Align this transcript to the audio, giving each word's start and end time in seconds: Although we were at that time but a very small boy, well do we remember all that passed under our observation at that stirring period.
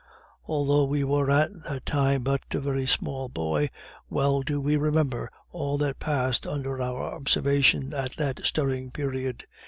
Although 0.47 0.85
we 0.85 1.03
were 1.03 1.29
at 1.29 1.51
that 1.69 1.85
time 1.85 2.23
but 2.23 2.41
a 2.55 2.59
very 2.59 2.87
small 2.87 3.29
boy, 3.29 3.69
well 4.09 4.41
do 4.41 4.59
we 4.59 4.75
remember 4.75 5.29
all 5.51 5.77
that 5.77 5.99
passed 5.99 6.47
under 6.47 6.81
our 6.81 7.03
observation 7.13 7.93
at 7.93 8.15
that 8.15 8.43
stirring 8.43 8.89
period. 8.89 9.45